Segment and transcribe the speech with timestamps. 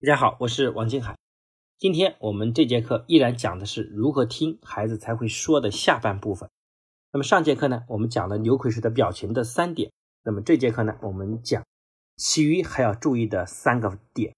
[0.00, 1.16] 大家好，我是王金海。
[1.76, 6.48] 今天我们这节课依然讲的是如何听孩子才会说的下半部分。
[7.12, 9.90] 那么上节课呢，我们讲了牛魁式的表情的三点。
[10.22, 11.64] 那么这节课呢，我们讲
[12.16, 14.36] 其余还要注意的三个点。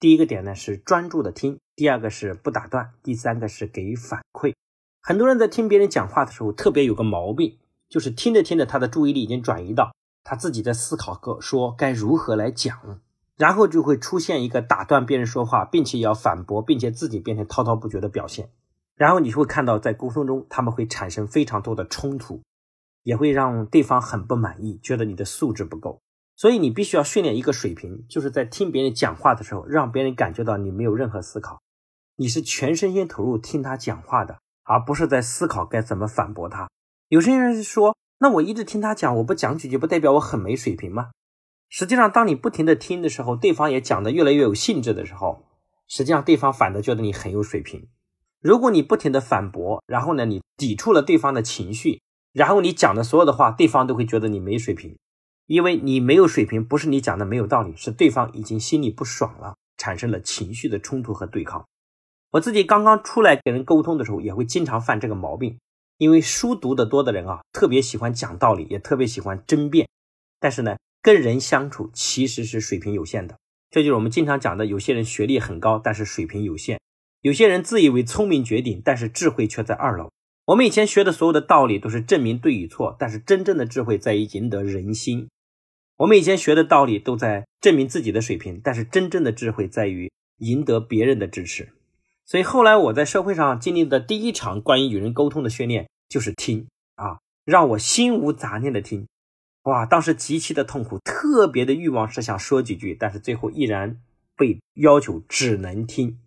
[0.00, 4.54] 第一个点呢是专注的听，第二个是不打断，第三个是给予反馈。
[5.00, 7.56] 很多人在听别人讲话的时候，特别有个毛病，
[7.88, 9.94] 就是听着听着，他的注意力已经转移到
[10.24, 13.00] 他自己在思考个说该如何来讲。
[13.38, 18.50] 然后就会出现一个打断别人说话，并且要反驳，并且自己变成滔滔不绝的表现。
[18.96, 22.42] 然后你会看到，在沟通中，他们会产生非常多的冲突，
[23.04, 26.00] 也会让对方很不满意，觉得你的素质不够。
[26.34, 31.60] 所以你必须要训练一个水平，就是在听别人讲话的时候，让别人感觉到你没有任何思考，
[32.16, 36.68] 你是全身心投入听他讲话的，而不是在思考该怎么反驳他。
[37.08, 41.10] 有些人说，那我一直听他讲，我不讲几句，不代表我很没水平吗？
[41.68, 45.44] 实际上，当你不停的听的时候，对方也讲的越来越有兴致的时候，
[45.86, 47.88] 实际上对方反倒觉得你很有水平。
[48.40, 52.00] 如果你不停的反驳，然后呢，你抵触了对方的情绪，
[52.32, 54.96] 然后你讲的所有的话，对方都会觉得你没水平，
[55.46, 61.66] 因为你没有水平，不是你讲的没有道理，是对方已经心里不爽了，产生了情绪的冲突和对抗。
[62.30, 65.58] 我自己刚刚出来跟人沟通的时候，也会经常犯这个毛病，
[65.98, 69.86] 因为书读得多的人啊，特别喜欢讲道理，也特别喜欢争辩，
[70.40, 70.76] 但是呢。
[71.02, 73.38] 跟人相处其实是水平有限的，
[73.70, 76.78] 这就是我们经常讲的：有些人学历很高，但是水平有限；
[77.20, 80.10] 有些人自以为聪明绝顶，但是智慧却在二楼。
[80.46, 85.28] 我们以前学的所有的道理都是证明对与错，但是真正的智慧在于赢得人心。
[85.98, 91.68] 我们以前学的道理都在证明自己的水平，但是真正的智慧在于赢得别人的支持。
[92.24, 99.06] 所以后来我在社会上经历的第一场关于与人沟通的训练，就是听啊，让我心无杂念的听。
[99.68, 103.98] 哇，当时极其的痛苦，特别的欲望是想说几句，但是最后依然
[104.34, 106.18] 被要求只能听。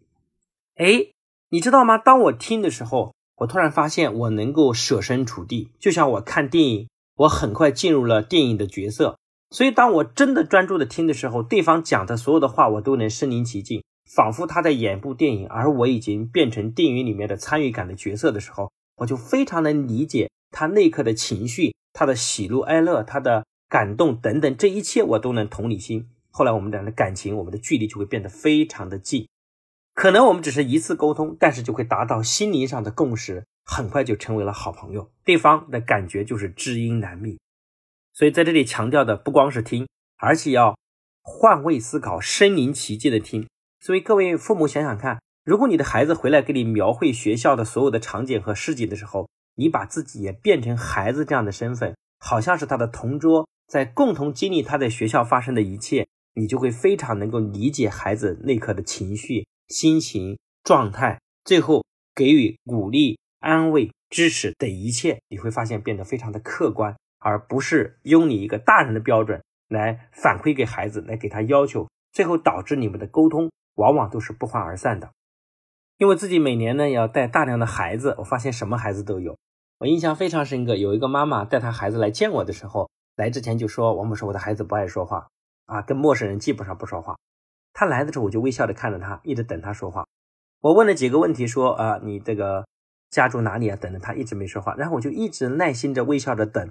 [0.76, 1.08] 哎，
[1.50, 1.98] 你知道吗？
[1.98, 9.18] 当我听的时候，我突然发现我能够设身处地，就像我看电影，我很快进入了电影的角色。
[9.50, 21.74] 所以，当我真的专注的听的时候，对方讲的所有的话，我都能身临其境，仿佛他在演部电影，而我已经变成电影里面的参与感的角色的时候，我就非常能理解他那一刻的情绪。
[21.94, 26.10] 他的喜怒哀乐，他的感动等等，这一切我都能同理心。
[26.30, 29.28] 后来我们俩的感情，我们的距离就会变得非常的近。
[29.94, 35.12] 可能我们只是一次沟通，但是就会达到心灵上的共识，很快就成为了好朋友。
[35.26, 37.38] 对方的感觉就是知音难觅。
[38.14, 39.86] 所以在这里强调的不光是听，
[40.16, 40.78] 而且要
[41.22, 43.46] 换位思考、身临其境的听。
[43.82, 61.84] 所以各位父母想想看，如果你的孩子回来给你描绘学校的所有的场景和事景的时候，你把自己也变成孩子这样的身份，好像是他的同桌，在共同经历他在学校发生的一切，你就会非常能够理解孩子那刻的情绪、心情、状态，最后
[62.16, 75.12] 给予鼓励、安慰、支持等一切，你会发现变得非常的客观，而不是用你一个大人的标准来反馈给孩子，来给他要求，最后导致你们的沟通往往都是不欢而散的。
[76.02, 79.38] 因为自己每年呢要带大量的孩子，我发现什么孩子都有。
[79.78, 85.28] 我印象非常深刻，有一个妈妈带她孩子来见我的时候，来之前就说：“王博士，我的孩子不爱说话
[85.68, 87.16] 啊，跟陌生人基本上不说话。”
[87.72, 90.08] 他来的时候，我就微笑着看着他，一直等他说话。
[90.62, 92.66] 我问了几个问题，说：“啊，你这个
[93.12, 96.68] 家住哪里啊？”等着他一直没说话，然后我就一直耐心着微笑着等。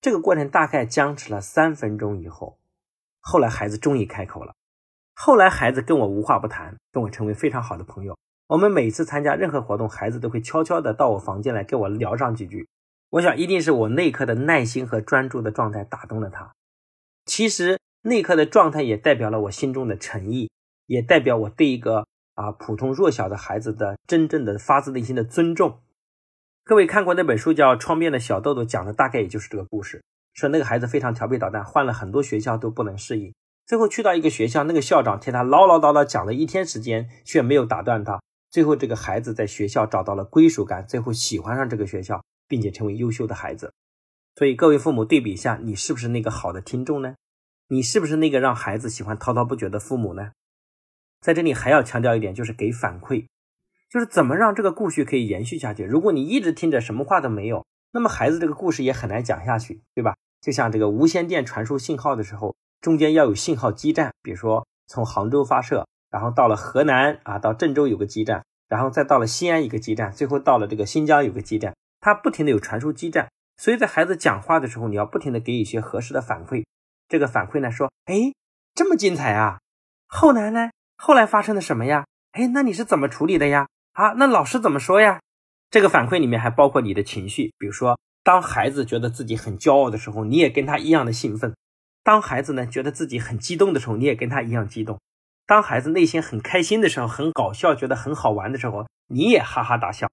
[0.00, 2.58] 这个过程大概僵持了三分钟以后，
[3.20, 4.52] 后来孩子终于开口了。
[5.14, 8.18] 后来孩子跟我无话不谈，跟我成为非常好的朋友。
[8.52, 12.68] 我们每次参加任何活动，孩子都会悄悄地到我房间来跟我聊上几句。
[13.08, 16.52] 我想，一定是我那刻的耐心和专注的状态打动了他。
[17.24, 20.50] 其实那刻的状态也代表了我心中的诚意，
[20.86, 25.80] 也代表我对一个啊普通弱小的孩子的真正的发自内心的尊重。
[26.62, 30.04] 各位看过那本书叫《窗边的小豆豆》，讲的大概也就是这个故事。
[30.34, 33.32] 说那个孩子非常调皮捣蛋，换了很多学校都不能适应，
[33.66, 38.20] 最后去到一个学校，那个校长听他唠唠叨叨讲了一天时间，却没有打断他。
[38.52, 43.72] 最后，这个孩子在学校找到了归属感，最后喜欢上这个学校，并且成为优秀的孩子。
[44.36, 47.14] 所以，各位父母对比一下，你是不是那个好的听众呢？
[47.68, 50.32] 你是不是那个让孩子喜欢滔滔不绝的父母呢？
[51.22, 53.26] 在这里还要强调一点，就是给反馈，
[53.88, 55.82] 就是怎么让这个故事可以延续下去。
[55.82, 60.14] 如果你一直听着什么话都没有，那么孩子这个故事也很难讲下去，对吧？
[60.42, 65.88] 就像这个无线电传输信号的时候，中间要有信号基站，比如说从杭州发射。
[66.12, 76.64] 然后到了河南啊，到郑州有个基站，然后再到了西安一个基站，最后到了这个新疆有个基站，它不停的有传输基站，所以在孩子讲话的时候，你要不停的给一些合适的反馈。
[77.08, 78.32] 这个反馈呢，说，哎，
[78.74, 79.58] 这么精彩啊！
[80.06, 82.04] 后来呢，后来发生了什么呀？
[82.32, 83.66] 哎，那你是怎么处理的呀？
[83.92, 85.20] 啊，那老师怎么说呀？
[85.70, 91.52] 这个反馈里面还包括你的情绪，比如说，当孩子觉得自己很骄傲的时候，你也跟他一样的兴奋；
[92.02, 94.96] 当孩子呢觉得自己很激动的时候，你也跟他一样激动；
[95.46, 100.06] 当孩子内心很开心的时候，很搞笑，觉得很好玩的时候，你也哈哈大笑；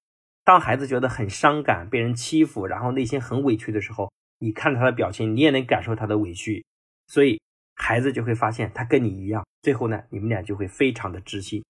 [0.44, 6.64] 当孩子觉得很伤感，被人欺负，然后内心很委屈的时候，你看他的表情，你也能感受他的委屈。
[7.06, 7.40] 所以。
[7.82, 11.64] 孩子就会发现他跟你一样，最后呢，你们俩就会非常的知心。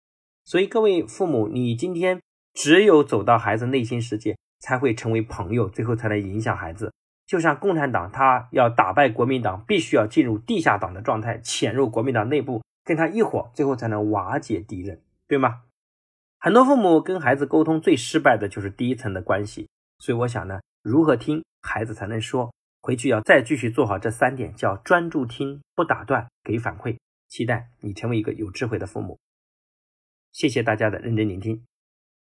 [0.45, 2.21] 所以各位父母，你今天
[2.53, 6.93] 只有走到孩子内心世界，才会成为朋友，最后才能影响孩子。
[7.29, 15.63] 就像共产党，他要打败国民党，必须要进入地下党的状态，潜入国民党内部，跟他一伙，最后才能瓦解敌人，对吗？
[16.39, 19.69] 很多父母跟孩子沟通最失败的就是第一层的关系。
[19.99, 22.53] 所以我想呢，如何听孩子才能说？
[22.83, 26.97] 回去要再继续做好这三点，叫专注听，不打断，给反馈。
[27.29, 29.19] 期待你成为一个有智慧的父母。
[30.33, 31.63] 谢谢大家的认真聆听。